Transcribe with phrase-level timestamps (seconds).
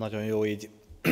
[0.00, 0.68] Nagyon jó így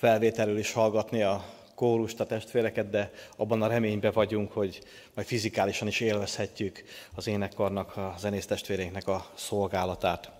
[0.00, 1.44] felvételről is hallgatni a
[1.74, 4.80] kórust, a testvéreket, de abban a reményben vagyunk, hogy
[5.14, 6.84] majd fizikálisan is élvezhetjük
[7.14, 10.30] az énekkarnak, a zenész testvéreinknek a szolgálatát.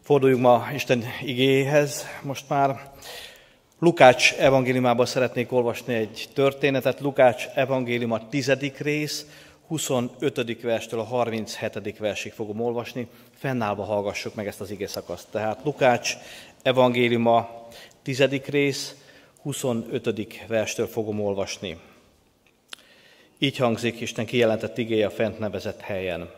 [0.00, 2.90] Forduljunk ma Isten igéhez most már.
[3.78, 7.00] Lukács evangéliumából szeretnék olvasni egy történetet.
[7.00, 9.26] Lukács evangéliuma tizedik rész,
[9.68, 10.62] 25.
[10.62, 11.98] verstől a 37.
[11.98, 13.08] versig fogom olvasni.
[13.38, 15.26] Fennállva hallgassuk meg ezt az ige szakaszt.
[15.30, 16.16] Tehát Lukács
[16.62, 17.68] evangéliuma
[18.02, 18.24] 10.
[18.46, 18.94] rész,
[19.42, 20.46] 25.
[20.46, 21.78] verstől fogom olvasni.
[23.38, 26.30] Így hangzik Isten kijelentett igéje a fent nevezett helyen.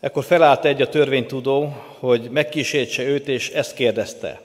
[0.00, 4.40] Ekkor felállt egy a törvénytudó, hogy megkísértse őt, és ezt kérdezte.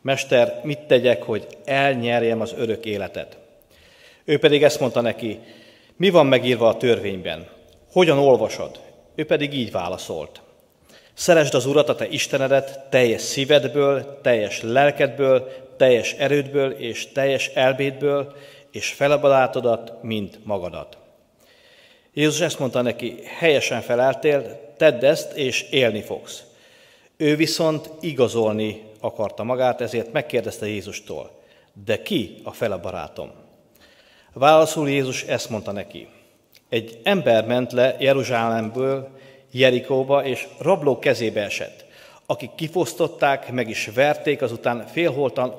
[0.00, 3.38] Mester, mit tegyek, hogy elnyerjem az örök életet?
[4.24, 5.40] Ő pedig ezt mondta neki,
[5.96, 7.48] mi van megírva a törvényben?
[7.92, 8.80] Hogyan olvasod?
[9.14, 10.40] Ő pedig így válaszolt.
[11.14, 18.34] Szeresd az Urat, a te Istenedet, teljes szívedből, teljes lelkedből, teljes erődből és teljes elbédből,
[18.70, 20.96] és felebalátodat, mint magadat.
[22.12, 26.42] Jézus ezt mondta neki, helyesen feleltél, tedd ezt, és élni fogsz.
[27.16, 31.30] Ő viszont igazolni akarta magát, ezért megkérdezte Jézustól,
[31.84, 33.43] de ki a fele barátom?
[34.36, 36.08] Válaszul Jézus ezt mondta neki.
[36.68, 39.08] Egy ember ment le Jeruzsálemből
[39.50, 41.84] Jerikóba, és rablók kezébe esett,
[42.26, 45.54] akik kifosztották, meg is verték, azután félholtan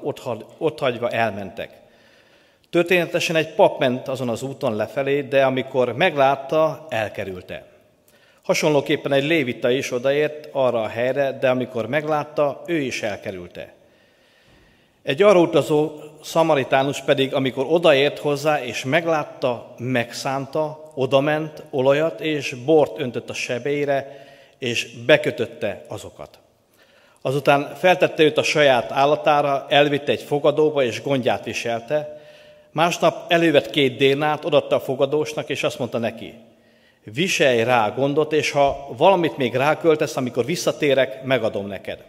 [0.57, 1.69] ott hagyva elmentek.
[2.69, 7.65] Történetesen egy pap ment azon az úton lefelé, de amikor meglátta, elkerülte.
[8.41, 13.73] Hasonlóképpen egy lévita is odaért arra a helyre, de amikor meglátta, ő is elkerülte.
[15.03, 22.99] Egy arra utazó szamaritánus pedig, amikor odaért hozzá, és meglátta, megszánta, odament olajat, és bort
[22.99, 24.25] öntött a sebeire,
[24.57, 26.39] és bekötötte azokat.
[27.21, 32.21] Azután feltette őt a saját állatára, elvitte egy fogadóba, és gondját viselte.
[32.71, 36.33] Másnap elővett két dénát, odatta a fogadósnak, és azt mondta neki,
[37.03, 42.03] viselj rá gondot, és ha valamit még ráköltesz, amikor visszatérek, megadom neked.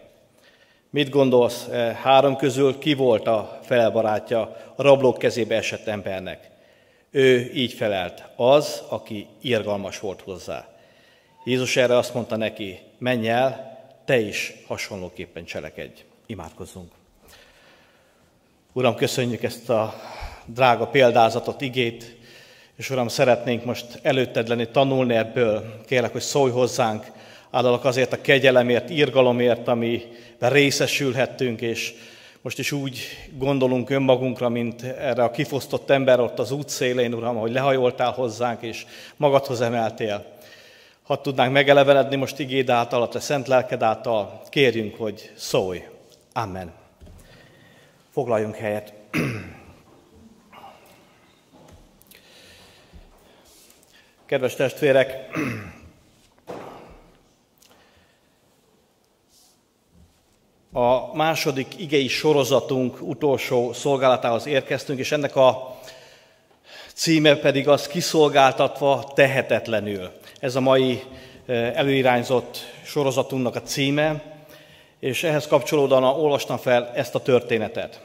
[0.97, 4.41] Mit gondolsz, eh, három közül ki volt a felbarátja
[4.75, 6.49] a rablók kezébe esett embernek?
[7.11, 10.67] Ő így felelt, az, aki irgalmas volt hozzá.
[11.43, 16.01] Jézus erre azt mondta neki, menj el, te is hasonlóképpen cselekedj.
[16.25, 16.91] Imádkozzunk.
[18.73, 19.93] Uram, köszönjük ezt a
[20.45, 22.15] drága példázatot, igét,
[22.75, 25.81] és Uram, szeretnénk most előtted lenni, tanulni ebből.
[25.85, 27.05] Kérlek, hogy szólj hozzánk,
[27.51, 30.09] áldalak azért a kegyelemért, irgalomért, amiben
[30.39, 31.93] részesülhettünk, és
[32.41, 32.99] most is úgy
[33.37, 38.85] gondolunk önmagunkra, mint erre a kifosztott ember ott az útszélén, Uram, hogy lehajoltál hozzánk, és
[39.15, 40.25] magadhoz emeltél.
[41.03, 45.83] Ha tudnánk megelevenedni most igéd által, a te szent lelked által, kérjünk, hogy szólj.
[46.33, 46.73] Amen.
[48.11, 48.93] Foglaljunk helyet.
[54.25, 55.15] Kedves testvérek,
[60.77, 65.77] a második igei sorozatunk utolsó szolgálatához érkeztünk, és ennek a
[66.93, 70.11] címe pedig az kiszolgáltatva tehetetlenül.
[70.39, 71.03] Ez a mai
[71.45, 74.23] eh, előirányzott sorozatunknak a címe,
[74.99, 78.01] és ehhez kapcsolódóan olvastam fel ezt a történetet.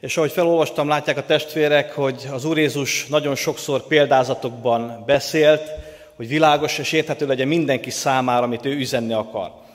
[0.00, 5.70] És ahogy felolvastam, látják a testvérek, hogy az Úr Jézus nagyon sokszor példázatokban beszélt,
[6.16, 9.68] hogy világos és érthető legyen mindenki számára, amit ő üzenni akar.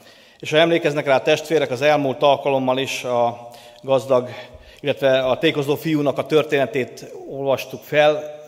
[0.46, 3.50] És ha emlékeznek rá a testvérek, az elmúlt alkalommal is a
[3.82, 4.30] gazdag,
[4.80, 8.40] illetve a tékozó fiúnak a történetét olvastuk fel,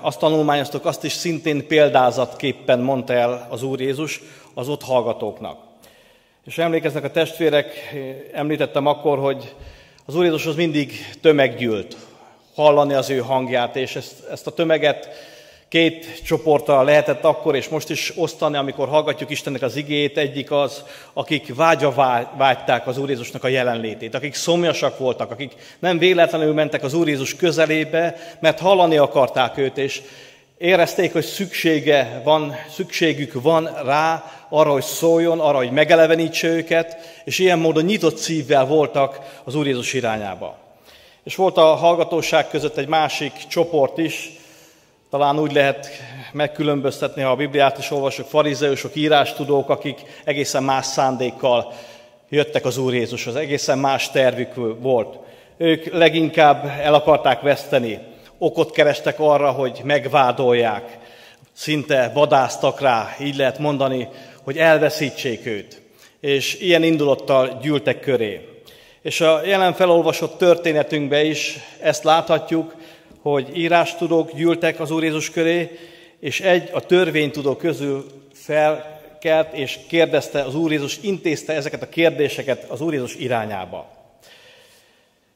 [0.00, 4.20] azt tanulmányoztuk, azt is szintén példázatképpen mondta el az Úr Jézus
[4.54, 5.58] az ott hallgatóknak.
[6.44, 7.94] És emlékeznek a testvérek,
[8.32, 9.54] említettem akkor, hogy
[10.06, 11.96] az Úr Jézushoz mindig tömeg gyűlt,
[12.54, 15.08] hallani az ő hangját, és ezt, ezt a tömeget
[15.68, 20.18] két csoportra lehetett akkor és most is osztani, amikor hallgatjuk Istennek az igét.
[20.18, 20.82] Egyik az,
[21.12, 21.92] akik vágya
[22.36, 27.08] vágyták az Úr Jézusnak a jelenlétét, akik szomjasak voltak, akik nem véletlenül mentek az Úr
[27.08, 30.02] Jézus közelébe, mert hallani akarták őt, és
[30.58, 37.38] érezték, hogy szüksége van, szükségük van rá, arra, hogy szóljon, arra, hogy megelevenítse őket, és
[37.38, 40.58] ilyen módon nyitott szívvel voltak az Úr Jézus irányába.
[41.24, 44.37] És volt a hallgatóság között egy másik csoport is,
[45.10, 45.88] talán úgy lehet
[46.32, 51.72] megkülönböztetni, ha a Bibliát is olvasok, farizeusok, írástudók, akik egészen más szándékkal
[52.28, 55.18] jöttek az Úr Jézushoz, egészen más tervük volt.
[55.56, 57.98] Ők leginkább el akarták veszteni,
[58.38, 60.98] okot kerestek arra, hogy megvádolják,
[61.52, 64.08] szinte vadáztak rá, így lehet mondani,
[64.42, 65.80] hogy elveszítsék őt.
[66.20, 68.48] és ilyen indulattal gyűltek köré.
[69.02, 72.74] És a jelen felolvasott történetünkben is ezt láthatjuk,
[73.22, 75.78] hogy írástudók gyűltek az Úr Jézus köré,
[76.20, 82.70] és egy a törvénytudó közül felkelt, és kérdezte az Úr Jézus, intézte ezeket a kérdéseket
[82.70, 83.88] az Úr Jézus irányába.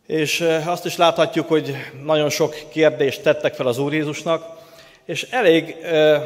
[0.06, 4.60] És azt is láthatjuk, hogy nagyon sok kérdést tettek fel az Úr Jézusnak,
[5.04, 6.16] és elég uh,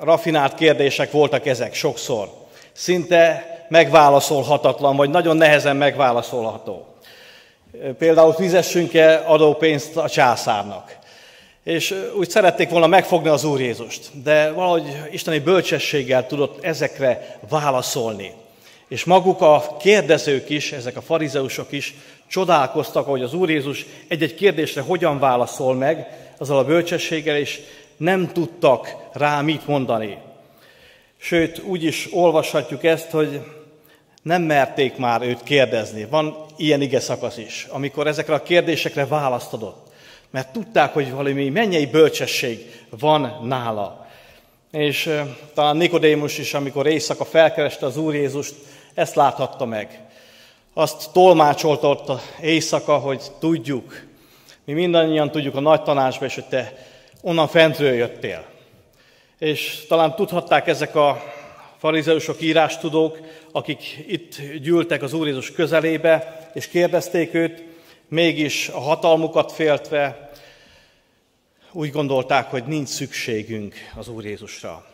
[0.00, 2.28] rafinált kérdések voltak ezek sokszor.
[2.72, 6.86] Szinte megválaszolhatatlan, vagy nagyon nehezen megválaszolható.
[7.98, 10.98] Például fizessünk-e adópénzt a császárnak?
[11.64, 18.32] És úgy szerették volna megfogni az Úr Jézust, de valahogy isteni bölcsességgel tudott ezekre válaszolni.
[18.88, 21.94] És maguk a kérdezők is, ezek a farizeusok is
[22.28, 26.06] csodálkoztak, hogy az Úr Jézus egy-egy kérdésre hogyan válaszol meg,
[26.38, 27.60] azzal a bölcsességgel, és
[27.96, 30.18] nem tudtak rá mit mondani.
[31.18, 33.40] Sőt, úgy is olvashatjuk ezt, hogy
[34.22, 36.04] nem merték már őt kérdezni.
[36.04, 39.89] Van ilyen ige szakasz is, amikor ezekre a kérdésekre választ adott.
[40.30, 44.06] Mert tudták, hogy valami mennyei bölcsesség van nála.
[44.70, 45.10] És
[45.54, 48.54] talán Nikodémus is, amikor éjszaka felkereste az Úr Jézust,
[48.94, 50.00] ezt láthatta meg.
[50.74, 54.02] Azt tolmácsolta ott éjszaka, hogy tudjuk,
[54.64, 56.86] mi mindannyian tudjuk a nagy tanácsba, és hogy te
[57.22, 58.44] onnan fentről jöttél.
[59.38, 61.22] És talán tudhatták ezek a
[61.78, 63.18] farizeusok, írástudók,
[63.52, 67.64] akik itt gyűltek az Úr Jézus közelébe, és kérdezték őt,
[68.10, 70.30] mégis a hatalmukat féltve
[71.72, 74.86] úgy gondolták, hogy nincs szükségünk az Úr Jézusra.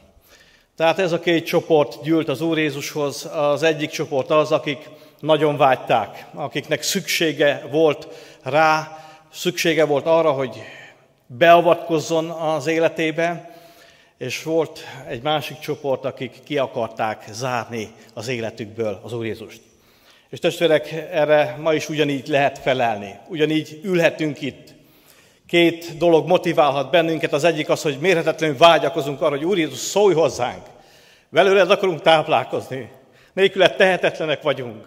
[0.77, 3.29] Tehát ez a két csoport gyűlt az Úr Jézushoz.
[3.33, 4.89] Az egyik csoport az, akik
[5.21, 8.09] nagyon vágyták, akiknek szüksége volt
[8.43, 8.99] rá,
[9.33, 10.63] szüksége volt arra, hogy
[11.27, 13.55] beavatkozzon az életébe,
[14.19, 19.66] és volt egy másik csoport, akik ki akarták zárni az életükből az Úr Jézust.
[20.31, 23.15] És testvérek, erre ma is ugyanígy lehet felelni.
[23.29, 24.75] Ugyanígy ülhetünk itt.
[25.47, 27.33] Két dolog motiválhat bennünket.
[27.33, 30.63] Az egyik az, hogy mérhetetlenül vágyakozunk arra, hogy Úr Jézus, szólj hozzánk.
[31.29, 32.91] Velőled akarunk táplálkozni.
[33.33, 34.85] Nélküle tehetetlenek vagyunk.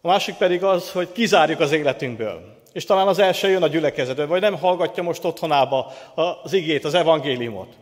[0.00, 2.56] A másik pedig az, hogy kizárjuk az életünkből.
[2.72, 5.92] És talán az első jön a gyülekezetbe, vagy nem hallgatja most otthonába
[6.42, 7.72] az igét, az evangéliumot.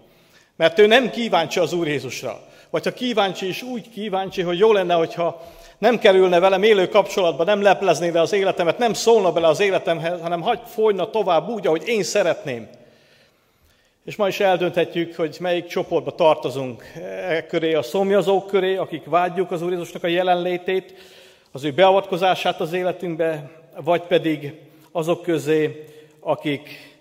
[0.56, 2.40] Mert ő nem kíváncsi az Úr Jézusra.
[2.70, 5.42] Vagy ha kíváncsi is, úgy kíváncsi, hogy jó lenne, hogyha
[5.78, 10.20] nem kerülne velem élő kapcsolatba, nem leplezné le az életemet, nem szólna bele az életemhez,
[10.20, 12.68] hanem hagy folyna tovább úgy, ahogy én szeretném.
[14.04, 16.92] És ma is eldönthetjük, hogy melyik csoportba tartozunk
[17.28, 20.94] e köré, a szomjazók köré, akik vágyjuk az Úr Jézusnak a jelenlétét,
[21.52, 24.54] az ő beavatkozását az életünkbe, vagy pedig
[24.92, 25.84] azok közé,
[26.20, 26.96] akik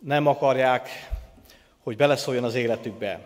[0.00, 0.88] nem akarják,
[1.82, 3.20] hogy beleszóljon az életükbe.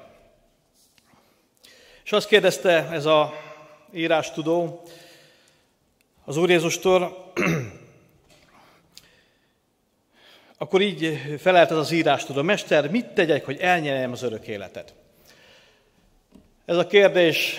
[2.05, 3.33] És azt kérdezte ez a
[3.97, 4.83] írástudó
[6.25, 7.33] az Úr Jézustól,
[10.59, 14.95] akkor így felelt ez az írástudó, Mester, mit tegyek, hogy elnyerjem az örök életet?
[16.65, 17.57] Ez a kérdés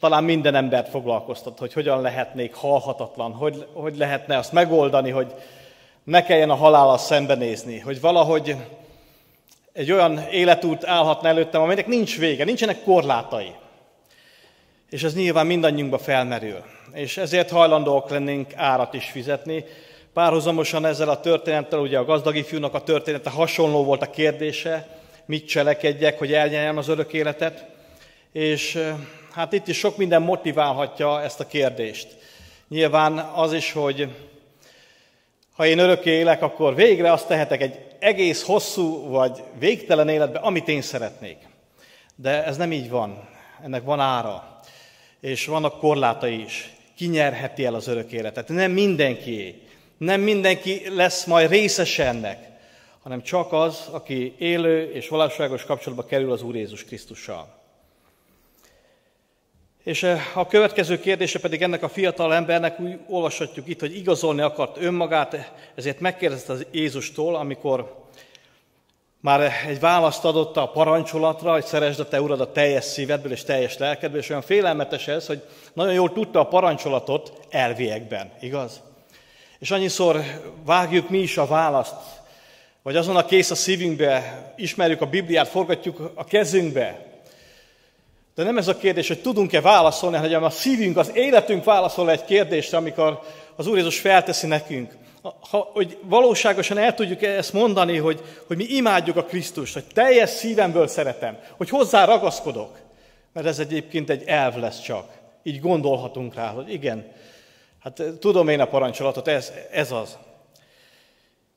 [0.00, 5.34] talán minden embert foglalkoztat, hogy hogyan lehetnék halhatatlan, hogy, hogy lehetne azt megoldani, hogy
[6.04, 8.56] ne kelljen a halállal szembenézni, hogy valahogy
[9.72, 13.54] egy olyan életút állhatna előttem, aminek nincs vége, nincsenek korlátai.
[14.90, 16.62] És ez nyilván mindannyiunkba felmerül.
[16.92, 19.64] És ezért hajlandóak lennénk árat is fizetni.
[20.12, 24.88] Párhuzamosan ezzel a történettel, ugye a gazdag ifjúnak a története hasonló volt a kérdése,
[25.26, 27.66] mit cselekedjek, hogy elnyeljem az örök életet.
[28.32, 28.78] És
[29.32, 32.16] hát itt is sok minden motiválhatja ezt a kérdést.
[32.68, 34.08] Nyilván az is, hogy
[35.52, 40.68] ha én örökké élek, akkor végre azt tehetek egy egész hosszú vagy végtelen életbe, amit
[40.68, 41.36] én szeretnék.
[42.14, 43.28] De ez nem így van.
[43.64, 44.55] Ennek van ára.
[45.20, 46.70] És vannak korlátai is.
[46.96, 48.48] Ki nyerheti el az örök életet?
[48.48, 49.62] Nem mindenki.
[49.96, 52.48] Nem mindenki lesz majd részes ennek,
[53.02, 57.56] hanem csak az, aki élő és valóságos kapcsolatba kerül az Úr Jézus Krisztussal.
[59.86, 64.40] És eh, a következő kérdése pedig ennek a fiatal embernek úgy olvashatjuk itt, hogy igazolni
[64.40, 68.05] akart önmagát, ezért megkérdezte az Jézustól, amikor
[69.20, 73.44] már egy választ adott a parancsolatra, hogy szeresd a te urad a teljes szívedből és
[73.44, 75.42] teljes lelkedből, és olyan félelmetes ez, hogy
[75.72, 78.80] nagyon jól tudta a parancsolatot elviekben, igaz?
[79.58, 80.20] És annyiszor
[80.64, 81.94] vágjuk mi is a választ,
[82.82, 87.06] vagy azon a kész a szívünkbe, ismerjük a Bibliát, forgatjuk a kezünkbe,
[88.36, 92.24] de nem ez a kérdés, hogy tudunk-e válaszolni, hanem a szívünk, az életünk válaszol egy
[92.24, 93.20] kérdésre, amikor
[93.56, 94.96] az Úr Jézus felteszi nekünk.
[95.50, 100.30] Ha, hogy valóságosan el tudjuk ezt mondani, hogy, hogy mi imádjuk a Krisztust, hogy teljes
[100.30, 102.78] szívemből szeretem, hogy hozzá ragaszkodok.
[103.32, 105.10] Mert ez egyébként egy elv lesz csak.
[105.42, 107.12] így gondolhatunk rá, hogy igen,
[107.78, 110.18] hát tudom én a parancsolatot, ez, ez az.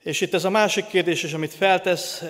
[0.04, 2.24] És itt ez a másik kérdés is, amit feltesz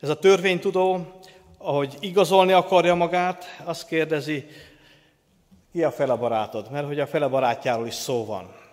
[0.00, 1.20] ez a törvénytudó,
[1.58, 4.46] ahogy igazolni akarja magát, azt kérdezi,
[5.72, 6.70] ki a fele barátod?
[6.70, 8.63] Mert hogy a fele barátjáról is szó van.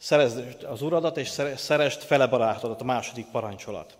[0.00, 3.96] Szerezd az uradat, és szerest fele barátodat, a második parancsolat.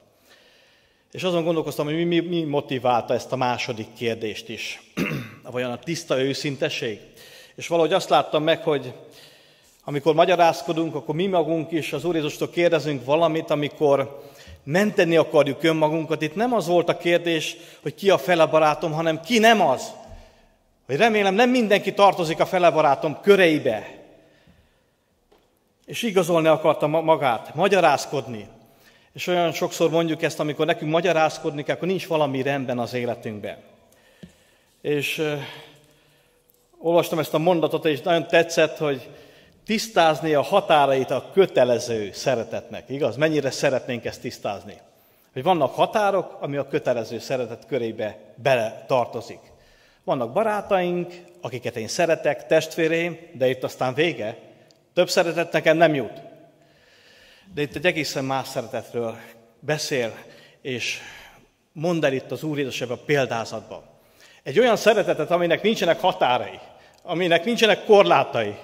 [1.13, 4.93] És azon gondolkoztam, hogy mi, mi motiválta ezt a második kérdést is.
[5.51, 7.01] Vajon a tiszta őszinteség?
[7.55, 8.93] És valahogy azt láttam meg, hogy
[9.85, 14.23] amikor magyarázkodunk, akkor mi magunk is az Úr Jézustól kérdezünk valamit, amikor
[14.65, 16.23] menteni akarjuk önmagunkat.
[16.23, 19.93] Itt nem az volt a kérdés, hogy ki a fele barátom, hanem ki nem az.
[20.87, 24.00] Hogy remélem nem mindenki tartozik a fele barátom köreibe.
[25.91, 28.49] És igazolni akarta magát, magyarázkodni.
[29.13, 33.57] És olyan sokszor mondjuk ezt, amikor nekünk magyarázkodni kell, akkor nincs valami rendben az életünkben.
[34.81, 35.23] És
[36.79, 39.09] olvastam ezt a mondatot, és nagyon tetszett, hogy
[39.65, 42.85] tisztázni a határait a kötelező szeretetnek.
[42.89, 43.17] Igaz?
[43.17, 44.75] Mennyire szeretnénk ezt tisztázni?
[45.33, 49.41] Hogy vannak határok, ami a kötelező szeretet körébe bele tartozik.
[50.05, 54.49] Vannak barátaink, akiket én szeretek, testvéreim, de itt aztán vége.
[54.95, 56.21] Több szeretet nekem nem jut.
[57.55, 59.17] De itt egy egészen más szeretetről
[59.61, 60.15] beszél,
[60.63, 60.99] és
[61.73, 63.83] mond el itt az Úr Jézus a példázatban.
[64.43, 66.59] Egy olyan szeretetet, aminek nincsenek határai,
[67.03, 68.55] aminek nincsenek korlátai,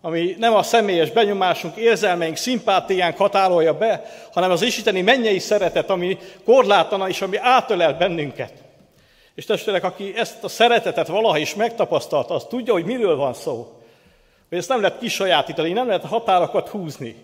[0.00, 6.18] ami nem a személyes benyomásunk, érzelmeink, szimpátiánk határolja be, hanem az isteni mennyei szeretet, ami
[6.44, 8.52] korlátlan és ami átölel bennünket.
[9.34, 13.77] És testvérek, aki ezt a szeretetet valaha is megtapasztalta, az tudja, hogy miről van szó.
[14.48, 17.16] Hogy ezt nem lehet kisajátítani, nem lehet határokat húzni.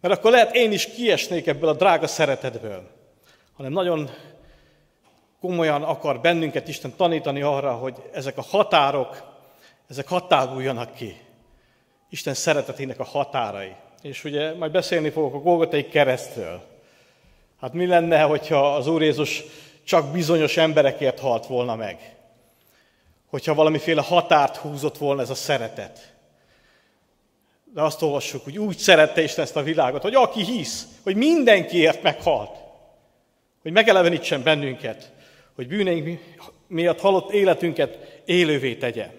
[0.00, 2.90] Mert akkor lehet én is kiesnék ebből a drága szeretetből.
[3.56, 4.10] Hanem nagyon
[5.40, 9.22] komolyan akar bennünket Isten tanítani arra, hogy ezek a határok,
[9.88, 11.20] ezek határuljanak ki.
[12.10, 13.72] Isten szeretetének a határai.
[14.02, 16.62] És ugye majd beszélni fogok a Golgotai keresztről.
[17.60, 19.44] Hát mi lenne, hogyha az Úr Jézus
[19.84, 22.16] csak bizonyos emberekért halt volna meg?
[23.26, 26.17] Hogyha valamiféle határt húzott volna ez a szeretet.
[27.74, 32.02] De azt olvassuk, hogy úgy szerette Isten ezt a világot, hogy aki hisz, hogy mindenkiért
[32.02, 32.56] meghalt,
[33.62, 35.12] hogy megelevenítsen bennünket,
[35.54, 36.20] hogy bűneink
[36.66, 39.10] miatt halott életünket élővé tegye.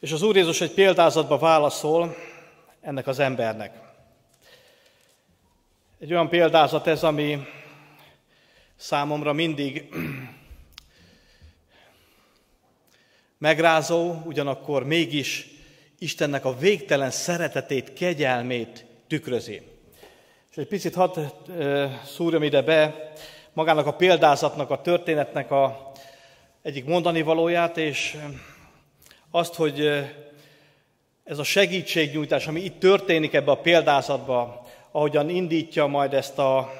[0.00, 2.16] És az Úr Jézus egy példázatba válaszol
[2.80, 3.80] ennek az embernek.
[6.00, 7.38] Egy olyan példázat ez, ami
[8.76, 9.88] számomra mindig
[13.38, 15.52] megrázó, ugyanakkor mégis
[16.02, 19.62] Istennek a végtelen szeretetét, kegyelmét tükrözi.
[20.50, 21.18] És egy picit hadd
[22.04, 23.12] szúrjam ide be
[23.52, 25.92] magának a példázatnak, a történetnek a
[26.62, 28.16] egyik mondani valóját, és
[29.30, 29.80] azt, hogy
[31.24, 36.72] ez a segítségnyújtás, ami itt történik ebbe a példázatba, ahogyan indítja majd ezt a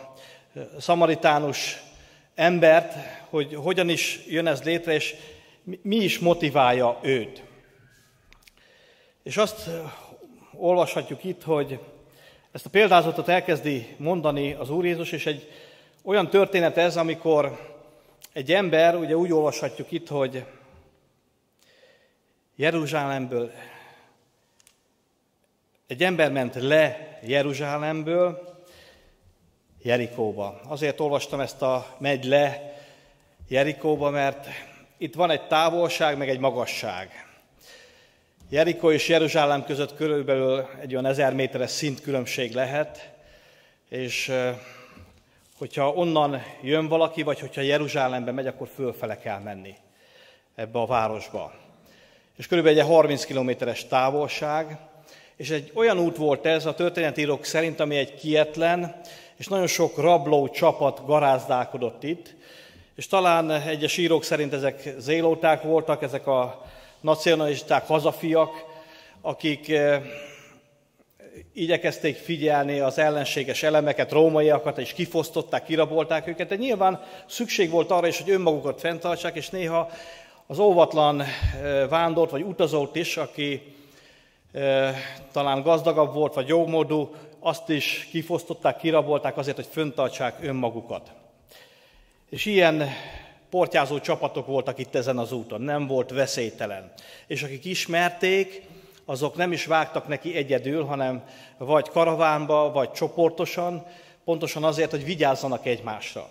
[0.79, 1.83] szamaritánus
[2.35, 2.95] embert,
[3.31, 5.15] hogy hogyan is jön ez létre, és
[5.83, 7.43] mi is motiválja őt.
[9.23, 9.71] És azt
[10.53, 11.79] olvashatjuk itt, hogy
[12.53, 15.51] ezt a példázatot elkezdi mondani az Úr Jézus, és egy
[16.03, 17.71] olyan történet ez, amikor
[18.33, 20.45] egy ember, ugye úgy olvashatjuk itt, hogy
[22.57, 23.53] Jeruzsálemből
[25.87, 28.57] egy ember ment le Jeruzsálemből
[29.83, 30.61] Jerikóba.
[30.69, 32.75] Azért olvastam ezt a megy le
[33.49, 34.47] Jerikóba, mert
[34.97, 37.32] itt van egy távolság, meg egy magasság.
[38.53, 43.11] Jerikó és Jeruzsálem között körülbelül egy olyan ezer méteres szintkülönbség lehet,
[43.89, 44.33] és
[45.59, 49.75] hogyha onnan jön valaki, vagy hogyha Jeruzsálembe megy, akkor fölfele kell menni
[50.55, 51.53] ebbe a városba.
[52.37, 54.79] És körülbelül egy 30 kilométeres távolság,
[55.37, 59.01] és egy olyan út volt ez a történetírók szerint, ami egy kietlen,
[59.37, 62.35] és nagyon sok rabló csapat garázdálkodott itt,
[62.95, 66.71] és talán egyes írók szerint ezek zélóták voltak, ezek a
[67.03, 68.65] nacionalisták, hazafiak,
[69.21, 70.03] akik eh,
[71.53, 78.07] igyekezték figyelni az ellenséges elemeket, rómaiakat, és kifosztották, kirabolták őket, de nyilván szükség volt arra
[78.07, 79.91] is, hogy önmagukat fenntartsák, és néha
[80.47, 81.29] az óvatlan eh,
[81.89, 83.75] vándort vagy utazót is, aki
[84.53, 84.97] eh,
[85.33, 91.13] talán gazdagabb volt, vagy jómódú, azt is kifosztották, kirabolták azért, hogy föntartsák önmagukat.
[92.31, 92.89] És ilyen
[93.53, 96.93] portyázó csapatok voltak itt ezen az úton, nem volt veszélytelen.
[97.27, 98.63] És akik ismerték,
[99.05, 101.25] azok nem is vágtak neki egyedül, hanem
[101.59, 103.87] vagy karavánba, vagy csoportosan,
[104.25, 106.29] pontosan azért, hogy vigyázzanak egymásra.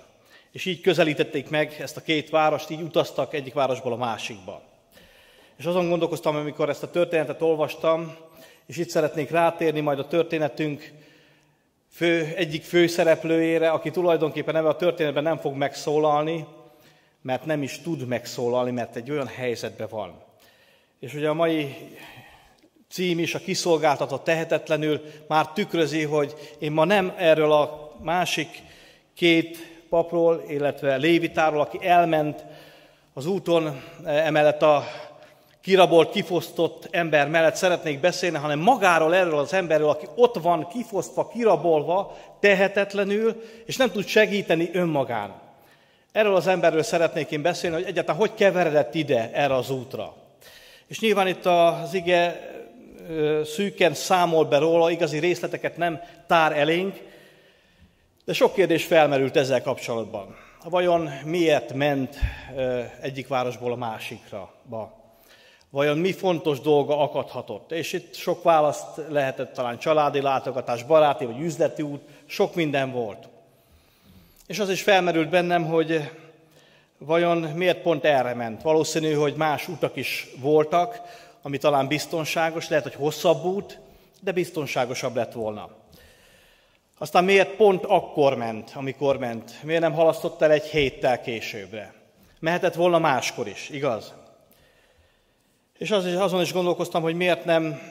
[0.51, 4.61] És így közelítették meg ezt a két várost, így utaztak egyik városból a másikba.
[5.57, 8.15] És azon gondolkoztam, amikor ezt a történetet olvastam,
[8.65, 10.91] és itt szeretnék rátérni majd a történetünk
[11.91, 16.45] fő, egyik főszereplőjére, aki tulajdonképpen ebben a történetben nem fog megszólalni,
[17.21, 20.23] mert nem is tud megszólalni, mert egy olyan helyzetben van.
[20.99, 21.75] És ugye a mai
[22.89, 28.49] cím is, a kiszolgáltatott tehetetlenül már tükrözi, hogy én ma nem erről a másik
[29.13, 29.57] két
[29.89, 32.45] papról, illetve Lévitáról, aki elment
[33.13, 34.83] az úton emellett a
[35.61, 41.27] kirabolt, kifosztott ember mellett szeretnék beszélni, hanem magáról erről az emberről, aki ott van kifosztva,
[41.27, 45.40] kirabolva, tehetetlenül, és nem tud segíteni önmagán.
[46.11, 50.15] Erről az emberről szeretnék én beszélni, hogy egyáltalán hogy keveredett ide erre az útra.
[50.87, 52.49] És nyilván itt az ige
[53.43, 57.09] szűken számol be róla, igazi részleteket nem tár elénk,
[58.25, 60.35] de sok kérdés felmerült ezzel kapcsolatban.
[60.63, 62.15] Vajon miért ment
[63.01, 64.53] egyik városból a másikra?
[65.69, 67.71] Vajon mi fontos dolga akadhatott?
[67.71, 73.29] És itt sok választ lehetett talán családi látogatás, baráti vagy üzleti út, sok minden volt.
[74.51, 76.11] És az is felmerült bennem, hogy
[76.97, 78.61] vajon miért pont erre ment.
[78.61, 81.01] Valószínű, hogy más utak is voltak,
[81.41, 83.79] ami talán biztonságos, lehet, hogy hosszabb út,
[84.21, 85.69] de biztonságosabb lett volna.
[86.97, 89.63] Aztán miért pont akkor ment, amikor ment?
[89.63, 91.93] Miért nem halasztott el egy héttel későbbre?
[92.39, 94.13] Mehetett volna máskor is, igaz?
[95.77, 97.81] És az, azon is gondolkoztam, hogy miért nem,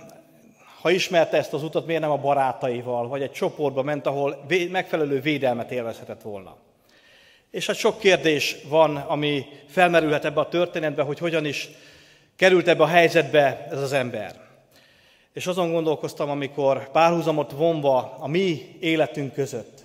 [0.81, 5.21] ha ismerte ezt az utat, miért nem a barátaival, vagy egy csoportba ment, ahol megfelelő
[5.21, 6.57] védelmet élvezhetett volna.
[7.51, 11.69] És hát sok kérdés van, ami felmerülhet ebbe a történetbe, hogy hogyan is
[12.37, 14.41] került ebbe a helyzetbe ez az ember.
[15.33, 19.85] És azon gondolkoztam, amikor párhuzamot vonva a mi életünk között.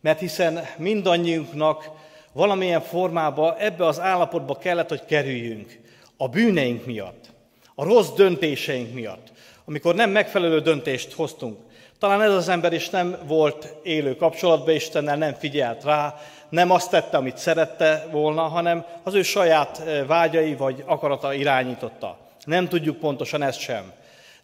[0.00, 1.90] Mert hiszen mindannyiunknak
[2.32, 5.80] valamilyen formában ebbe az állapotba kellett, hogy kerüljünk.
[6.16, 7.30] A bűneink miatt,
[7.74, 9.31] a rossz döntéseink miatt,
[9.64, 11.58] amikor nem megfelelő döntést hoztunk.
[11.98, 16.90] Talán ez az ember is nem volt élő kapcsolatban Istennel, nem figyelt rá, nem azt
[16.90, 22.18] tette, amit szerette volna, hanem az ő saját eh, vágyai vagy akarata irányította.
[22.44, 23.92] Nem tudjuk pontosan ezt sem.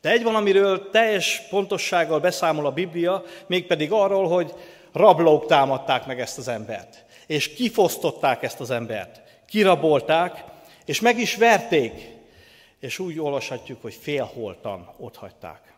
[0.00, 4.54] De egy valamiről teljes pontossággal beszámol a Biblia, mégpedig arról, hogy
[4.92, 7.04] rablók támadták meg ezt az embert.
[7.26, 9.22] És kifosztották ezt az embert.
[9.48, 10.44] Kirabolták,
[10.84, 12.17] és meg is verték.
[12.78, 15.74] És úgy olvashatjuk, hogy félholtan ott hagyták.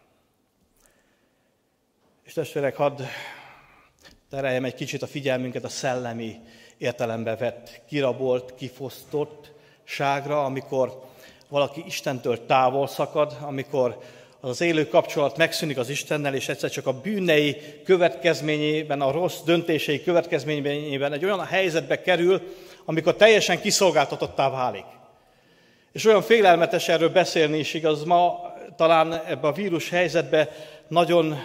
[2.25, 3.01] És testvérek, hadd
[4.31, 6.41] tereljem egy kicsit a figyelmünket a szellemi
[6.79, 9.53] értelembe vett, kirabolt, kifosztott
[9.85, 11.03] ságra, amikor
[11.49, 13.99] valaki Istentől távol szakad, amikor
[14.41, 19.41] az, az élő kapcsolat megszűnik az Istennel, és egyszer csak a bűnei következményében, a rossz
[19.45, 24.85] döntései következményében egy olyan helyzetbe kerül, amikor teljesen kiszolgáltatottá válik.
[25.93, 30.49] És olyan félelmetes erről beszélni is igaz, ma talán ebbe a vírus helyzetbe
[30.89, 31.39] nagyon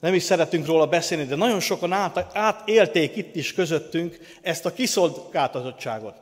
[0.00, 4.72] nem is szeretünk róla beszélni, de nagyon sokan át, átélték itt is közöttünk ezt a
[4.72, 6.14] kiszolgáltatottságot.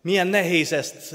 [0.00, 1.14] Milyen nehéz ezt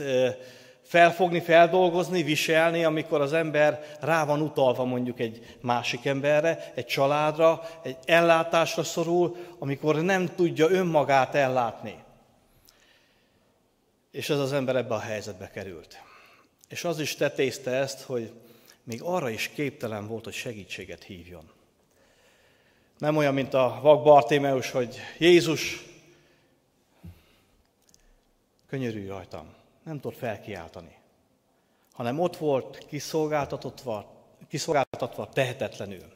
[0.84, 7.62] felfogni, feldolgozni, viselni, amikor az ember rá van utalva mondjuk egy másik emberre, egy családra,
[7.84, 12.03] egy ellátásra szorul, amikor nem tudja önmagát ellátni.
[14.14, 16.02] És ez az ember ebbe a helyzetbe került.
[16.70, 18.32] És az is tetézte ezt, hogy
[18.84, 21.52] még arra is képtelen volt, hogy segítséget hívjon.
[22.98, 25.84] Nem olyan, mint a vak Bartémeus, hogy Jézus,
[28.68, 29.54] könyörülj rajtam.
[29.84, 30.98] Nem tudott felkiáltani.
[31.94, 36.13] Hanem ott volt kiszolgáltatva, kiszolgáltatva tehetetlenül.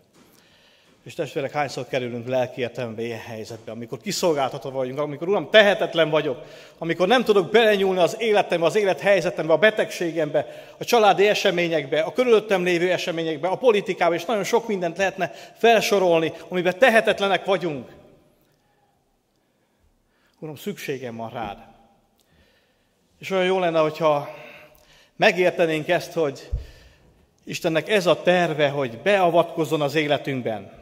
[1.07, 6.43] És testvérek, hányszor kerülünk lelki értelembe ilyen helyzetbe, amikor kiszolgáltatva vagyunk, amikor Uram, tehetetlen vagyok,
[6.77, 12.63] amikor nem tudok belenyúlni az életembe, az élethelyzetembe, a betegségembe, a családi eseményekbe, a körülöttem
[12.63, 17.89] lévő eseményekbe, a politikába, és nagyon sok mindent lehetne felsorolni, amiben tehetetlenek vagyunk.
[20.39, 21.57] Uram, szükségem van rád.
[23.19, 24.29] És olyan jó lenne, hogyha
[25.15, 26.49] megértenénk ezt, hogy
[27.43, 30.76] Istennek ez a terve, hogy beavatkozzon az életünkben,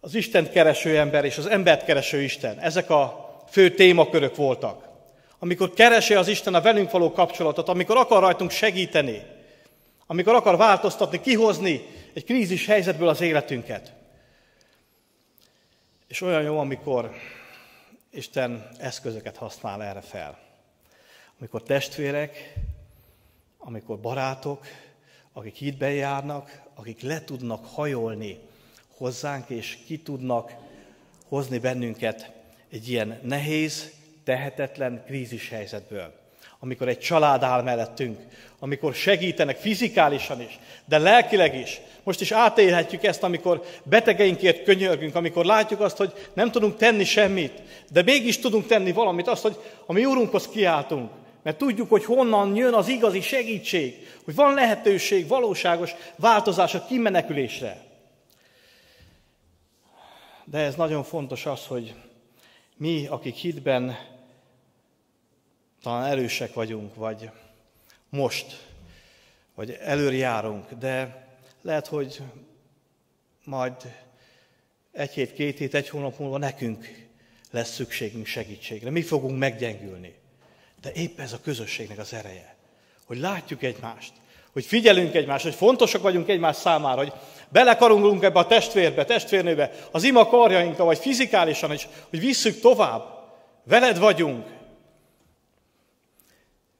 [0.00, 2.58] az Isten kereső ember és az embert kereső Isten.
[2.58, 4.88] Ezek a fő témakörök voltak.
[5.38, 9.22] Amikor keresi az Isten a velünk való kapcsolatot, amikor akar rajtunk segíteni,
[10.06, 13.92] amikor akar változtatni, kihozni egy krízis helyzetből az életünket.
[16.08, 17.10] És olyan jó, amikor
[18.10, 20.38] Isten eszközöket használ erre fel.
[21.38, 22.54] Amikor testvérek,
[23.58, 24.66] amikor barátok,
[25.32, 28.38] akik hitben járnak, akik le tudnak hajolni
[29.00, 30.52] hozzánk, és ki tudnak
[31.28, 32.30] hozni bennünket
[32.70, 33.90] egy ilyen nehéz,
[34.24, 36.18] tehetetlen krízis helyzetből.
[36.62, 38.18] amikor egy család áll mellettünk,
[38.58, 41.80] amikor segítenek fizikálisan is, de lelkileg is.
[42.02, 47.62] Most is átélhetjük ezt, amikor betegeinkért könyörgünk, amikor látjuk azt, hogy nem tudunk tenni semmit,
[47.90, 51.10] de mégis tudunk tenni valamit, azt, hogy a mi úrunkhoz kiáltunk,
[51.42, 57.89] mert tudjuk, hogy honnan jön az igazi segítség, hogy van lehetőség valóságos változás a kimenekülésre.
[60.50, 61.94] De ez nagyon fontos az, hogy
[62.76, 63.96] mi, akik hitben
[65.82, 67.30] talán erősek vagyunk, vagy
[68.08, 68.66] most,
[69.54, 71.26] vagy előre járunk, de
[71.62, 72.22] lehet, hogy
[73.44, 73.74] majd
[74.92, 77.08] egy hét, két hét, egy hónap múlva nekünk
[77.50, 78.90] lesz szükségünk segítségre.
[78.90, 80.14] Mi fogunk meggyengülni.
[80.80, 82.56] De épp ez a közösségnek az ereje,
[83.04, 84.12] hogy látjuk egymást,
[84.52, 87.12] hogy figyelünk egymást, hogy fontosak vagyunk egymás számára, hogy
[87.52, 93.18] belekarungulunk ebbe a testvérbe, testvérnőbe, az ima karjainkkal, vagy fizikálisan is, hogy visszük tovább.
[93.64, 94.46] Veled vagyunk.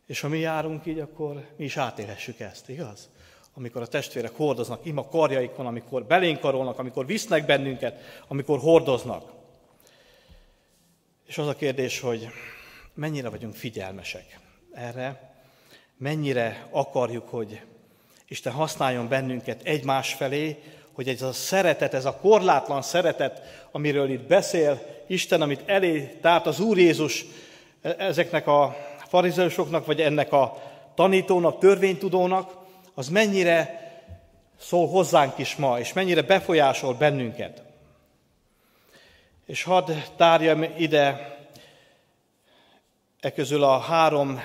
[0.06, 3.09] És ha mi járunk így, akkor mi is átélhessük ezt, igaz?
[3.54, 9.33] Amikor a testvérek hordoznak ima karjaikon, amikor belénk karolnak, amikor visznek bennünket, amikor hordoznak.
[11.26, 12.28] És az a kérdés, hogy
[12.94, 14.38] mennyire vagyunk figyelmesek
[14.72, 15.35] erre,
[15.96, 17.61] mennyire akarjuk, hogy
[18.30, 20.62] Isten használjon bennünket egymás felé,
[20.92, 26.46] hogy ez a szeretet, ez a korlátlan szeretet, amiről itt beszél Isten, amit elé tárt
[26.46, 27.24] az Úr Jézus
[27.82, 28.76] ezeknek a
[29.08, 30.62] farizeusoknak, vagy ennek a
[30.94, 32.56] tanítónak, törvénytudónak,
[32.94, 33.90] az mennyire
[34.60, 37.62] szól hozzánk is ma, és mennyire befolyásol bennünket.
[39.46, 41.36] És hadd tárjam ide
[43.20, 44.40] e közül a három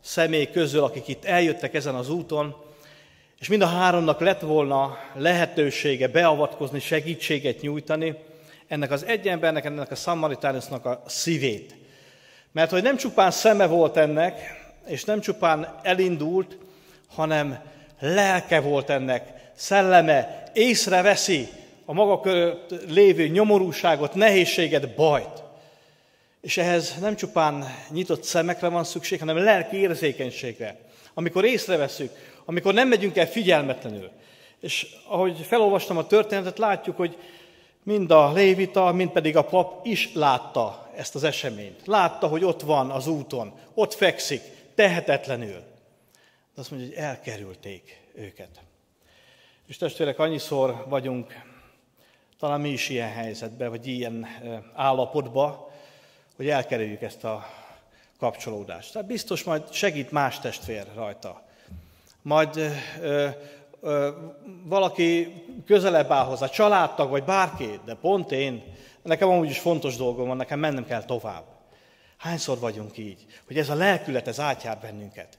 [0.00, 2.70] személy közül, akik itt eljöttek ezen az úton,
[3.42, 8.14] és mind a háromnak lett volna lehetősége beavatkozni, segítséget nyújtani,
[8.68, 11.74] ennek az egy embernek, ennek a Samaritánusnak a szívét.
[12.52, 14.40] Mert hogy nem csupán szeme volt ennek,
[14.86, 16.58] és nem csupán elindult,
[17.14, 17.58] hanem
[18.00, 21.48] lelke volt ennek, szelleme észreveszi
[21.84, 25.42] a maga körött lévő nyomorúságot, nehézséget, bajt.
[26.40, 30.78] És ehhez nem csupán nyitott szemekre van szükség, hanem lelki érzékenységre.
[31.14, 32.10] Amikor észreveszünk,
[32.44, 34.10] amikor nem megyünk el figyelmetlenül.
[34.60, 37.16] És ahogy felolvastam a történetet, látjuk, hogy
[37.82, 41.86] mind a lévita, mind pedig a pap is látta ezt az eseményt.
[41.86, 44.42] Látta, hogy ott van az úton, ott fekszik,
[44.74, 45.62] tehetetlenül.
[46.54, 48.60] De azt mondja, hogy elkerülték őket.
[49.66, 51.34] És testvérek, annyiszor vagyunk,
[52.38, 54.26] talán mi is ilyen helyzetben, vagy ilyen
[54.74, 55.66] állapotban,
[56.36, 57.46] hogy elkerüljük ezt a
[58.18, 58.92] kapcsolódást.
[58.92, 61.42] Tehát biztos majd segít más testvér rajta.
[62.22, 62.56] Majd
[63.00, 63.28] ö,
[63.80, 64.08] ö,
[64.64, 65.34] valaki
[65.66, 68.62] közelebb áll hozzá, családtag vagy bárki, de pont én,
[69.02, 71.44] nekem amúgy is fontos dolgom van, nekem mennem kell tovább.
[72.16, 75.38] Hányszor vagyunk így, hogy ez a lelkület, ez átjár bennünket.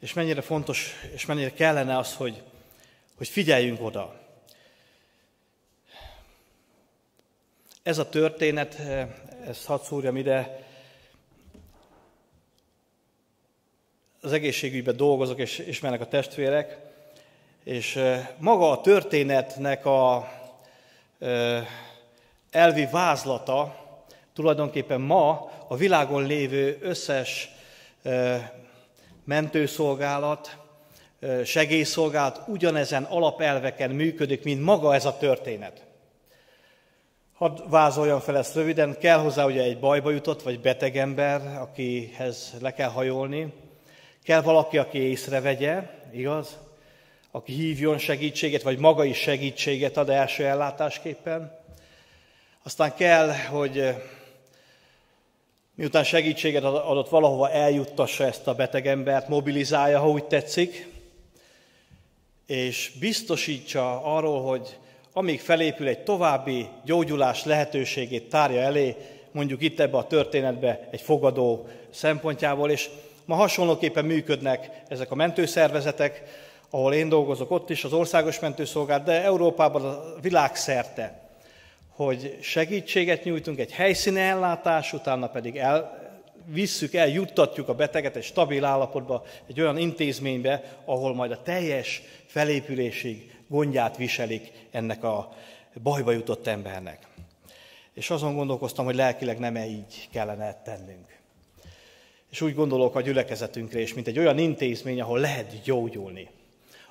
[0.00, 2.42] És mennyire fontos, és mennyire kellene az, hogy,
[3.16, 4.20] hogy figyeljünk oda.
[7.82, 8.74] Ez a történet,
[9.46, 10.66] ezt hadd szúrjam ide,
[14.24, 16.78] az egészségügyben dolgozok, és ismernek a testvérek,
[17.64, 18.00] és
[18.38, 20.28] maga a történetnek a
[22.50, 23.76] elvi vázlata
[24.34, 27.50] tulajdonképpen ma a világon lévő összes
[29.24, 30.56] mentőszolgálat,
[31.44, 35.84] segélyszolgálat ugyanezen alapelveken működik, mint maga ez a történet.
[37.34, 42.54] Hadd vázoljam fel ezt röviden, kell hozzá ugye egy bajba jutott, vagy beteg ember, akihez
[42.60, 43.52] le kell hajolni,
[44.24, 45.82] kell valaki, aki észrevegye,
[46.12, 46.58] igaz?
[47.30, 51.58] Aki hívjon segítséget, vagy maga is segítséget ad első ellátásképpen.
[52.62, 53.94] Aztán kell, hogy
[55.74, 60.88] miután segítséget adott, valahova eljuttassa ezt a betegembert, mobilizálja, ha úgy tetszik,
[62.46, 64.78] és biztosítsa arról, hogy
[65.12, 68.96] amíg felépül egy további gyógyulás lehetőségét tárja elé,
[69.32, 72.88] mondjuk itt ebbe a történetbe egy fogadó szempontjából, és
[73.24, 76.22] ma hasonlóképpen működnek ezek a mentőszervezetek,
[76.70, 81.24] ahol én dolgozok ott is, az országos mentőszolgálat, de Európában a világszerte
[81.94, 86.02] hogy segítséget nyújtunk, egy helyszíni ellátás, utána pedig el,
[86.46, 92.02] visszük el, juttatjuk a beteget egy stabil állapotba, egy olyan intézménybe, ahol majd a teljes
[92.26, 95.32] felépülésig gondját viselik ennek a
[95.82, 97.06] bajba jutott embernek.
[97.92, 101.13] És azon gondolkoztam, hogy lelkileg nem -e így kellene tennünk.
[102.34, 106.28] És úgy gondolok a gyülekezetünkre is, mint egy olyan intézmény, ahol lehet gyógyulni,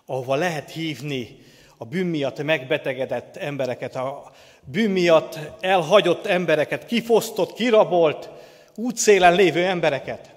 [0.05, 1.37] ahova lehet hívni
[1.77, 4.31] a bűn miatt megbetegedett embereket, a,
[4.71, 8.29] bűn miatt elhagyott embereket, kifosztott, kirabolt,
[8.75, 10.33] útszélen lévő embereket.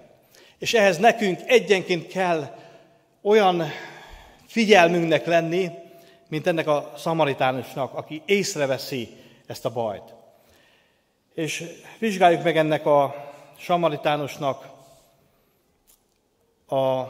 [0.58, 2.56] És ehhez nekünk egyenként kell
[3.22, 3.62] olyan
[4.46, 5.70] figyelmünknek lenni,
[6.28, 9.08] mint ennek a szamaritánusnak, aki észreveszi
[9.46, 10.14] ezt a bajt.
[11.34, 11.64] És
[11.98, 13.14] vizsgáljuk meg ennek a
[13.58, 14.74] samaritánusnak
[16.66, 17.05] a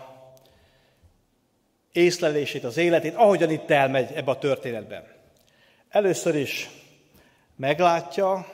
[1.92, 5.14] észlelését, az életét, ahogyan itt elmegy ebbe a történetben.
[5.88, 6.70] Először is
[7.56, 8.46] meglátja,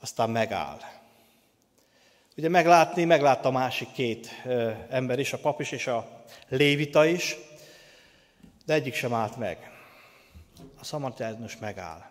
[0.00, 0.78] aztán megáll.
[2.36, 4.42] Ugye meglátni, meglátta a másik két
[4.88, 7.36] ember is, a pap is és a lévita is,
[8.64, 9.70] de egyik sem állt meg.
[10.80, 12.10] A szamaritánus megáll.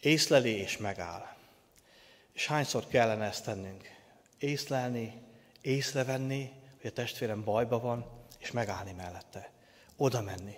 [0.00, 1.26] Észleli és megáll.
[2.32, 3.90] És hányszor kellene ezt tennünk?
[4.38, 5.12] Észlelni,
[5.62, 8.04] észrevenni, hogy a testvérem bajba van,
[8.40, 9.50] és megállni mellette.
[9.96, 10.54] Oda menni.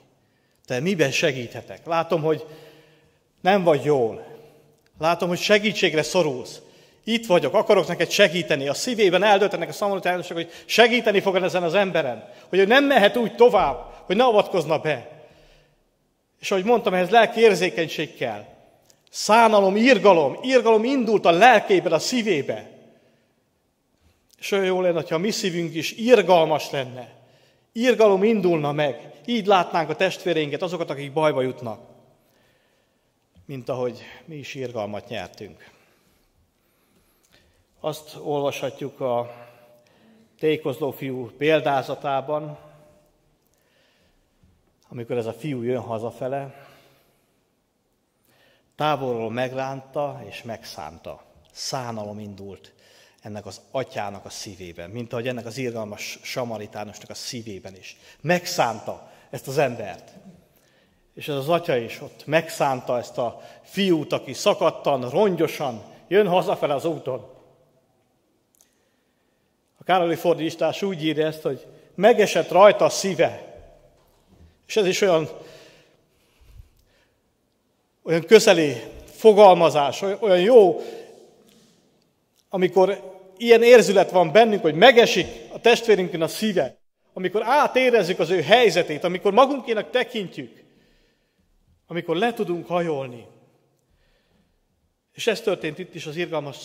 [0.67, 1.87] Te miben segíthetek?
[1.87, 2.47] Látom, hogy
[3.41, 4.27] nem vagy jól.
[4.99, 6.61] Látom, hogy segítségre szorulsz.
[7.05, 8.69] Itt vagyok, akarok neked segíteni.
[8.69, 12.29] A szívében eldöltenek a szamaritánusok, hogy segíteni fog ezen az emberen.
[12.49, 15.11] Hogy ő nem mehet úgy tovább, hogy ne avatkozna be.
[16.41, 18.45] És ahogy mondtam, ehhez lelki érzékenység kell.
[19.11, 22.71] Szánalom, írgalom, írgalom indult a lelkében, a szívébe.
[24.43, 27.13] És olyan jó lenne, ha mi szívünk is irgalmas lenne.
[27.73, 29.21] Írgalom indulna meg.
[29.25, 31.81] Így látnánk a testvéreinket, azokat, akik bajba jutnak.
[33.45, 35.71] Mint ahogy mi is irgalmat nyertünk.
[37.81, 39.35] Azt olvashatjuk a
[40.39, 42.59] tékozló fiú példázatában,
[44.89, 46.69] amikor ez a fiú jön hazafele,
[48.75, 51.23] távolról megránta és megszánta.
[51.53, 52.73] Szánalom indult
[53.23, 57.97] ennek az atyának a szívében, mint ahogy ennek az irgalmas samaritánusnak a szívében is.
[58.21, 60.13] Megszánta ezt az embert.
[61.15, 66.75] És ez az atya is ott megszánta ezt a fiút, aki szakadtan, rongyosan jön hazafele
[66.75, 67.31] az úton.
[69.79, 73.55] A Károli fordítás úgy írja ezt, hogy megesett rajta a szíve.
[74.67, 75.29] És ez is olyan,
[78.03, 80.81] olyan közeli fogalmazás, olyan jó,
[82.49, 83.12] amikor
[83.43, 86.79] ilyen érzület van bennünk, hogy megesik a testvérünkön a szíve,
[87.13, 90.63] amikor átérezzük az ő helyzetét, amikor magunkének tekintjük,
[91.87, 93.27] amikor le tudunk hajolni.
[95.13, 96.57] És ez történt itt is az irgalmas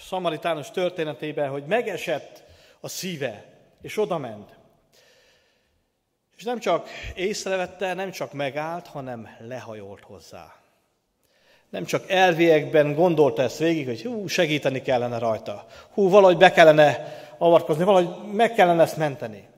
[0.00, 2.42] szamaritános történetében, hogy megesett
[2.80, 3.44] a szíve,
[3.82, 4.50] és odament.
[6.36, 10.61] És nem csak észrevette, nem csak megállt, hanem lehajolt hozzá.
[11.72, 17.14] Nem csak elviekben gondolta ezt végig, hogy hú, segíteni kellene rajta, hú, valahogy be kellene
[17.38, 19.48] avatkozni, valahogy meg kellene ezt menteni,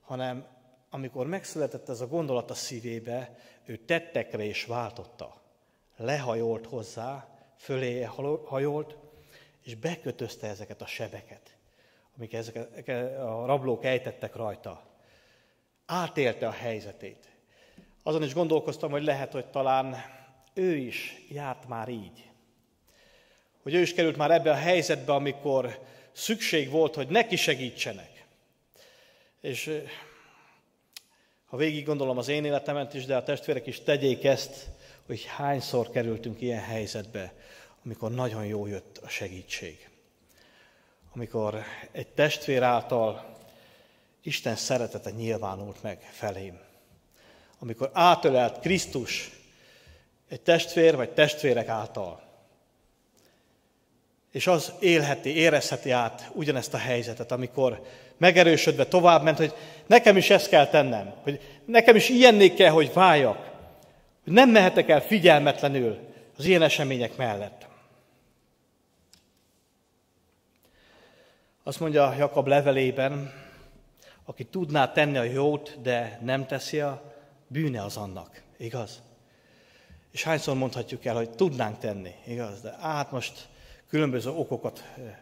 [0.00, 0.44] hanem
[0.90, 5.34] amikor megszületett ez a gondolat a szívébe, ő tettekre is váltotta.
[5.96, 8.08] Lehajolt hozzá, fölé
[8.44, 8.96] hajolt,
[9.64, 11.56] és bekötözte ezeket a sebeket,
[12.16, 14.82] amik ezek a rablók ejtettek rajta.
[15.86, 17.28] Átélte a helyzetét.
[18.02, 19.96] Azon is gondolkoztam, hogy lehet, hogy talán
[20.54, 22.30] ő is járt már így.
[23.62, 25.78] Hogy ő is került már ebbe a helyzetbe, amikor
[26.12, 28.24] szükség volt, hogy neki segítsenek.
[29.40, 29.82] És
[31.46, 34.66] ha végig gondolom az én életemet is, de a testvérek is tegyék ezt,
[35.06, 37.34] hogy hányszor kerültünk ilyen helyzetbe,
[37.84, 39.88] amikor nagyon jó jött a segítség.
[41.14, 43.36] Amikor egy testvér által
[44.22, 46.60] Isten szeretete nyilvánult meg felém.
[47.58, 49.41] Amikor átölelt Krisztus
[50.32, 52.22] egy testvér vagy testvérek által.
[54.30, 57.82] És az élheti, érezheti át ugyanezt a helyzetet, amikor
[58.16, 59.54] megerősödve tovább ment, hogy
[59.86, 63.50] nekem is ezt kell tennem, hogy nekem is ilyenné kell, hogy váljak,
[64.24, 65.98] hogy nem mehetek el figyelmetlenül
[66.36, 67.66] az ilyen események mellett.
[71.62, 73.32] Azt mondja Jakab levelében,
[74.24, 77.14] aki tudná tenni a jót, de nem teszi a
[77.46, 78.42] bűne az annak.
[78.56, 79.02] Igaz?
[80.12, 82.60] És hányszor mondhatjuk el, hogy tudnánk tenni, igaz?
[82.60, 83.48] De hát most
[83.88, 85.16] különböző okokat eh,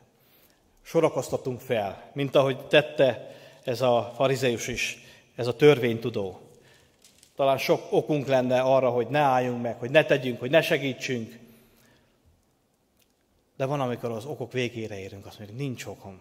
[0.83, 4.98] sorakoztatunk fel, mint ahogy tette ez a farizeus is,
[5.35, 6.40] ez a törvénytudó.
[7.37, 11.38] Talán sok okunk lenne arra, hogy ne álljunk meg, hogy ne tegyünk, hogy ne segítsünk.
[13.57, 16.20] De van, amikor az okok végére érünk, azt mondjuk, nincs okom.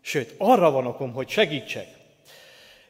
[0.00, 1.88] Sőt, arra van okom, hogy segítsek.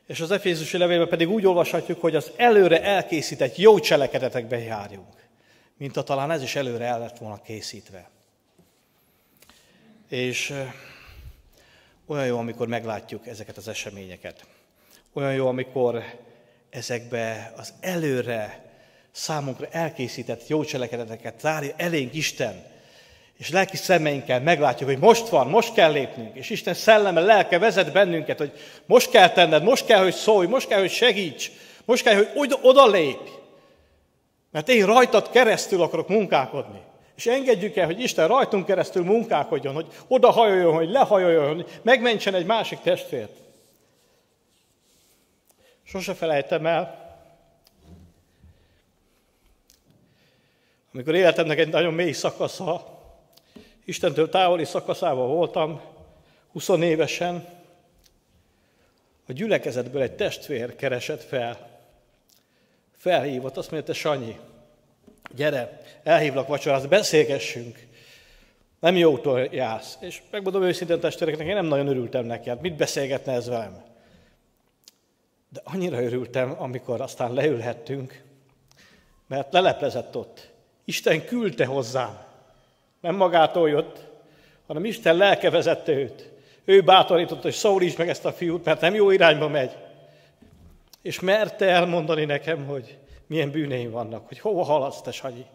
[0.07, 5.20] És az Efézusi levélben pedig úgy olvashatjuk, hogy az előre elkészített jó cselekedetekbe járjunk,
[5.81, 8.09] mint a talán ez is előre el lett volna készítve.
[10.09, 10.55] És
[12.07, 14.47] olyan jó, amikor meglátjuk ezeket az eseményeket.
[15.13, 16.05] Olyan jó, amikor
[16.71, 18.71] ezekbe az előre
[19.11, 22.65] számunkra elkészített jó cselekedeteket zárja elénk Isten,
[23.39, 27.93] és lelki szemeinkkel meglátjuk, hogy most van, most kell lépnünk, és Isten szelleme, lelke vezet
[27.93, 28.53] bennünket, hogy
[28.87, 31.51] most kell tenned, most kell, hogy szólj, most kell, hogy segíts,
[31.85, 33.39] most kell, hogy oda lépj.
[34.51, 36.81] Mert én rajtad keresztül akarok munkálkodni.
[37.17, 42.35] És engedjük el, hogy Isten rajtunk keresztül munkálkodjon, hogy oda hajoljon, hogy lehajoljon, hogy megmentsen
[42.35, 43.33] egy másik testvért.
[45.85, 47.09] Sose felejtem el,
[50.93, 52.99] amikor életemnek egy nagyon mély szakasza,
[53.85, 55.81] Istentől távoli szakaszában voltam,
[56.53, 57.49] 20 évesen,
[59.27, 61.70] a gyülekezetből egy testvér keresett fel.
[63.01, 64.39] Felhívott, azt mondja, te Sanyi,
[65.35, 67.87] gyere, elhívlak vacsorázni, beszélgessünk.
[68.81, 69.97] Nem jótól jársz.
[70.01, 73.83] És megmondom őszintén testvéreknek, én nem nagyon örültem neki, hát mit beszélgetne ez velem?
[75.49, 78.23] De annyira örültem, amikor aztán leülhettünk,
[79.27, 80.51] mert leleplezett ott.
[80.85, 82.19] Isten küldte hozzám.
[83.01, 84.07] Nem magától jött,
[84.67, 86.31] hanem Isten lelke vezette őt.
[86.65, 89.77] Ő bátorította, hogy szólíts meg ezt a fiút, mert nem jó irányba megy.
[91.03, 95.47] És merte elmondani nekem, hogy milyen bűneim vannak, hogy hova haladsz, te Sanyi.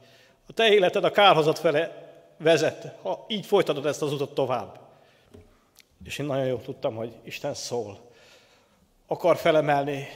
[0.47, 4.79] A te életed a kárhozat fele vezet, ha így folytatod ezt az utat tovább.
[6.03, 8.11] És én nagyon jól tudtam, hogy Isten szól.
[9.07, 10.07] Akar felemelni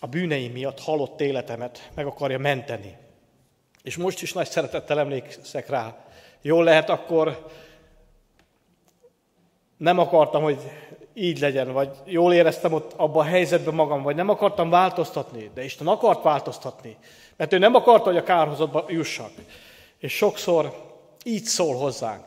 [0.00, 2.96] a bűneim miatt halott életemet, meg akarja menteni.
[3.82, 6.06] És most is nagy szeretettel emlékszek rá.
[6.40, 7.46] Jól lehet, akkor
[9.76, 10.58] nem akartam, hogy
[11.18, 15.64] így legyen, vagy jól éreztem ott abban a helyzetben magam, vagy nem akartam változtatni, de
[15.64, 16.96] Isten akart változtatni,
[17.36, 19.30] mert ő nem akarta, hogy a kárhozatba jussak.
[19.98, 20.72] És sokszor
[21.24, 22.24] így szól hozzánk.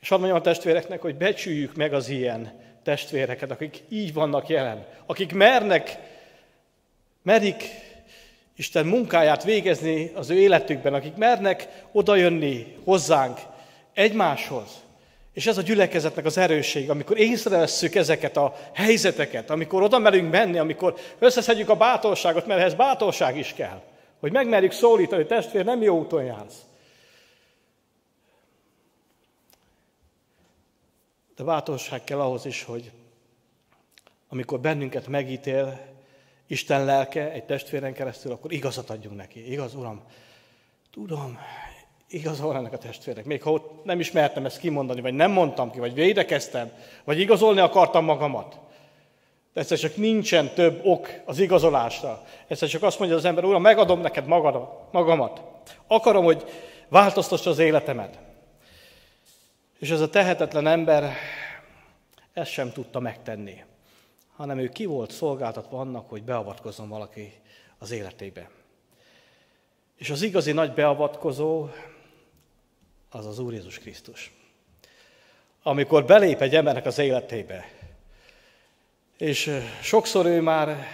[0.00, 4.86] És hadd mondjam a testvéreknek, hogy becsüljük meg az ilyen testvéreket, akik így vannak jelen,
[5.06, 5.98] akik mernek,
[7.22, 7.64] merik
[8.56, 13.38] Isten munkáját végezni az ő életükben, akik mernek odajönni hozzánk,
[13.94, 14.68] egymáshoz.
[15.32, 20.58] És ez a gyülekezetnek az erősség, amikor észrevesszük ezeket a helyzeteket, amikor oda merünk menni,
[20.58, 23.82] amikor összeszedjük a bátorságot, mert ehhez bátorság is kell,
[24.20, 26.64] hogy megmerjük szólítani, hogy testvér, nem jó úton jársz.
[31.36, 32.90] De bátorság kell ahhoz is, hogy
[34.28, 35.88] amikor bennünket megítél,
[36.46, 39.52] Isten lelke egy testvéren keresztül, akkor igazat adjunk neki.
[39.52, 40.02] Igaz, Uram?
[40.90, 41.38] Tudom,
[42.10, 43.24] igazol ennek a testvérek.
[43.24, 46.72] Még ha ott nem ismertem ezt kimondani, vagy nem mondtam ki, vagy védekeztem,
[47.04, 48.58] vagy igazolni akartam magamat.
[49.52, 52.24] De egyszer csak nincsen több ok az igazolásra.
[52.46, 54.26] Egyszer csak azt mondja az ember, Uram, megadom neked
[54.90, 55.42] magamat.
[55.86, 56.44] Akarom, hogy
[56.88, 58.18] változtass az életemet.
[59.78, 61.12] És ez a tehetetlen ember
[62.32, 63.62] ezt sem tudta megtenni
[64.40, 67.32] hanem ő ki volt szolgáltatva annak, hogy beavatkozzon valaki
[67.78, 68.50] az életébe.
[69.96, 71.68] És az igazi nagy beavatkozó
[73.10, 74.32] az az Úr Jézus Krisztus.
[75.62, 77.68] Amikor belép egy embernek az életébe,
[79.18, 79.50] és
[79.82, 80.86] sokszor ő már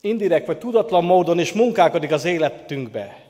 [0.00, 3.22] indirekt vagy tudatlan módon is munkálkodik az életünkbe.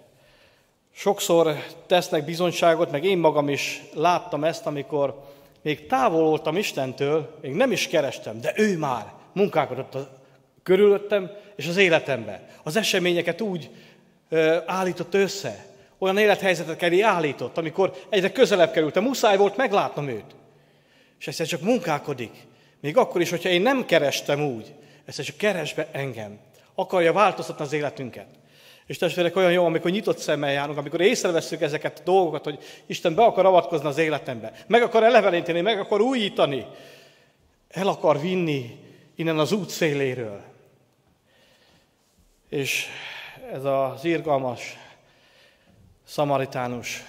[0.95, 5.23] Sokszor tesznek bizonyságot, meg én magam is láttam ezt, amikor
[5.63, 10.09] még távol voltam Istentől, még nem is kerestem, de ő már munkálkodott a
[10.63, 12.47] körülöttem és az életemben.
[12.63, 13.71] Az eseményeket úgy
[14.29, 15.74] ö, állított össze,
[16.05, 20.35] olyan élethelyzetet elé állított, amikor egyre közelebb kerültem, muszáj volt meglátnom őt.
[21.19, 22.33] És egyszer csak munkálkodik.
[22.81, 26.39] Még akkor is, hogyha én nem kerestem úgy, egyszer csak keresbe engem.
[26.75, 28.27] Akarja változtatni az életünket.
[28.87, 33.15] És testvérek, olyan jó, amikor nyitott szemmel járunk, amikor észreveszünk ezeket a dolgokat, hogy Isten
[33.15, 36.67] be akar avatkozni az életembe, meg akar eleveníteni, meg akar újítani,
[37.69, 38.79] el akar vinni
[39.15, 40.43] innen az út széléről.
[42.49, 42.87] És
[43.53, 44.77] ez az irgalmas
[46.05, 47.05] szamaritánus,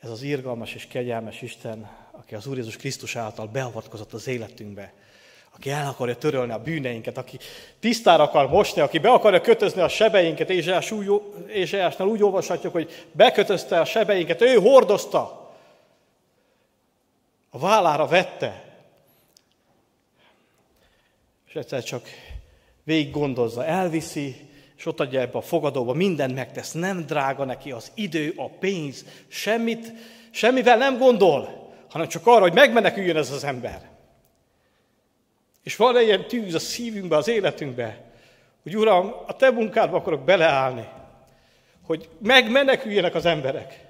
[0.00, 4.92] ez az irgalmas és kegyelmes Isten, aki az Úr Jézus Krisztus által beavatkozott az életünkbe,
[5.54, 7.38] aki el akarja törölni a bűneinket, aki
[7.80, 10.50] tisztára akar mosni, aki be akarja kötözni a sebeinket,
[11.48, 15.52] Ézsajásnál úgy olvashatjuk, hogy bekötözte a sebeinket, ő hordozta,
[17.50, 18.64] a vállára vette,
[21.48, 22.08] és egyszer csak
[22.82, 27.90] végig gondozza, elviszi, és ott adja ebbe a fogadóba, mindent megtesz, nem drága neki az
[27.94, 29.92] idő, a pénz, semmit,
[30.30, 33.90] semmivel nem gondol, hanem csak arra, hogy megmeneküljön ez az ember.
[35.62, 38.04] És van ilyen tűz a szívünkbe, az életünkbe,
[38.62, 40.88] hogy Uram, a Te munkádba akarok beleállni,
[41.86, 43.82] hogy megmeneküljenek az emberek.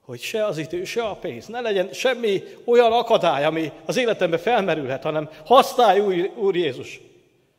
[0.00, 4.38] Hogy se az idő, se a pénz, ne legyen semmi olyan akadály, ami az életembe
[4.38, 7.00] felmerülhet, hanem használj, Úr Jézus,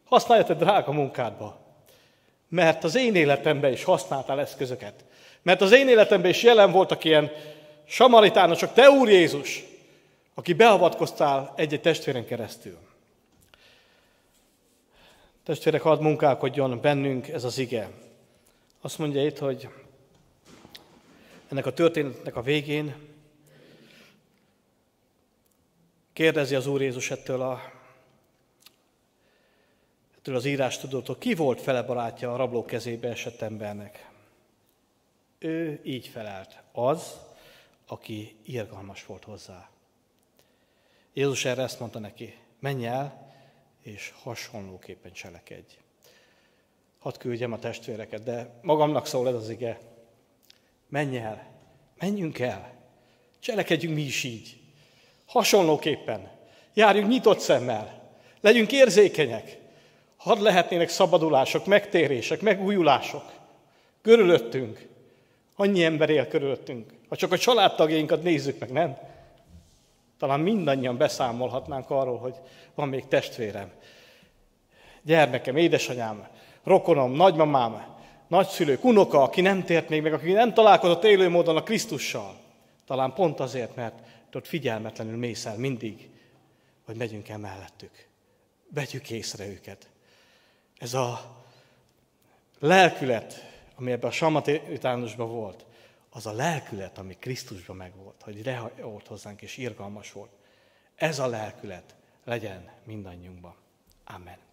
[0.06, 1.67] használj a Te drága munkádba.
[2.50, 5.06] Mert az én életemben is használtál eszközöket.
[5.42, 7.32] Mert az én életemben is jelen voltak ilyen
[7.86, 9.64] samaritánusok, te Úr Jézus,
[10.34, 12.78] aki beavatkoztál egy-egy testvéren keresztül.
[15.44, 17.90] Testvérek, hadd munkálkodjon bennünk ez az ige.
[18.82, 19.70] Azt mondja itt, hogy
[21.50, 22.96] ennek a történetnek a végén
[26.14, 27.62] kérdezi az Úr Jézus ettől, a,
[30.28, 34.10] ettől az írás tudótól, ki volt fele barátja a rabló kezébe esett embernek.
[35.40, 37.20] Ő így felelt, az,
[37.88, 39.70] aki irgalmas volt hozzá.
[41.14, 43.34] Jézus erre ezt mondta neki, menj el,
[43.82, 45.74] és hasonlóképpen cselekedj.
[47.00, 49.80] Hadd küldjem a testvéreket, de magamnak szól ez az ige.
[50.88, 51.48] Menj el,
[52.00, 52.74] menjünk el,
[53.40, 54.58] cselekedjünk mi is így.
[55.26, 56.32] Hasonlóképpen.
[56.74, 58.12] Járjunk nyitott szemmel.
[58.42, 59.66] Legyünk érzékenyek.
[60.18, 63.24] Hadd lehetnének szabadulások, megtérések, megújulások.
[64.02, 64.88] Körülöttünk.
[65.56, 66.94] Annyi ember él körülöttünk.
[67.10, 68.98] Ha csak a családtagjainkat nézzük meg, nem?
[70.20, 72.36] Talán mindannyian beszámolhatnánk arról, hogy
[72.76, 73.72] van még testvérem,
[75.02, 76.28] gyermekem, édesanyám,
[76.64, 77.96] rokonom, nagymamám,
[78.28, 82.36] nagyszülők, unoka, aki nem tért még meg, aki nem találkozott élő módon a Krisztussal.
[82.86, 84.00] Talán pont azért, mert
[84.34, 86.10] ott figyelmetlenül mész el mindig,
[86.86, 88.08] hogy megyünk el mellettük.
[88.74, 89.88] Vegyük észre őket.
[90.78, 91.36] Ez a
[92.60, 95.66] lelkület, ami ebben a samatánusban volt,
[96.10, 100.32] az a lelkület, ami Krisztusban megvolt, hogy reagolt hozzánk és irgalmas volt.
[100.96, 103.56] Ez a lelkület legyen mindannyiunkban.
[104.06, 104.47] Amen.